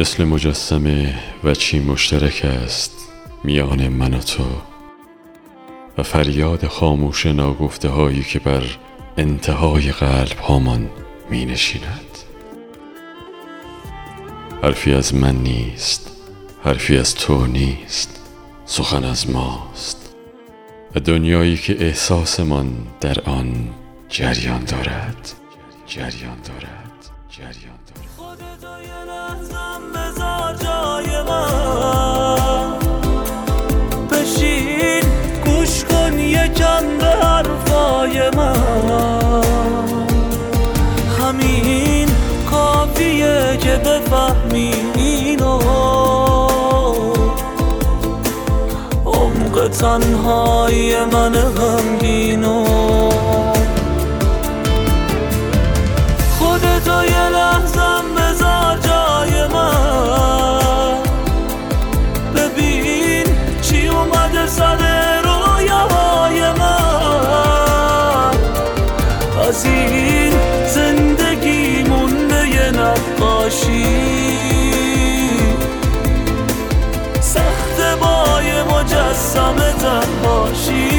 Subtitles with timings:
[0.00, 2.92] مثل مجسمه و چی مشترک است
[3.44, 4.44] میان من و تو
[5.98, 8.62] و فریاد خاموش ناگفته هایی که بر
[9.16, 10.90] انتهای قلب هامان
[11.30, 12.18] می نشیند
[14.62, 16.10] حرفی از من نیست
[16.64, 18.20] حرفی از تو نیست
[18.64, 20.14] سخن از ماست.
[20.94, 23.68] و دنیایی که احساسمان در آن
[24.08, 25.32] جریان دارد
[25.86, 26.89] جریان دارد.
[27.30, 32.78] جریان دارد خودتو یه لحظم بذار جای من.
[34.10, 35.04] بشین
[35.44, 39.42] گوش کن یکم به حرفای من.
[41.20, 42.08] همین
[42.50, 45.58] کافیه که بفهمی اینو.
[49.06, 51.34] عمق تنهای من
[69.50, 70.32] از این
[70.66, 73.86] زندگی مونده نقاشی.
[77.20, 80.90] سخت با یه مجسمه تنهاشی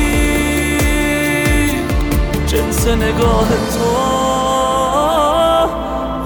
[2.48, 3.86] جنس نگاه تو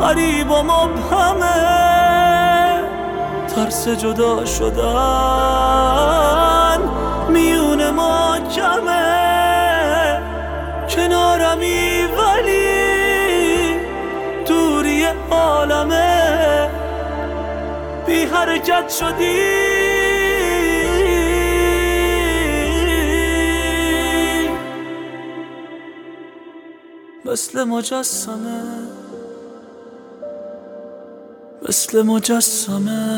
[0.04, 1.46] غریب و مبهمه.
[3.56, 4.80] ترس جدا شدن
[7.30, 9.26] میون ما کمه.
[10.90, 11.95] کنارمی
[15.32, 16.70] عالمه.
[18.06, 19.66] بی حرکت شدی.
[27.26, 28.64] مثل مجسمه.
[31.70, 33.16] مثل مجسمه.